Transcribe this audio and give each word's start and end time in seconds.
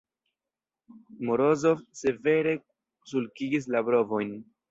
Morozov 1.29 1.83
severe 2.01 2.55
sulkigis 3.13 3.71
la 3.77 3.85
brovojn. 3.91 4.35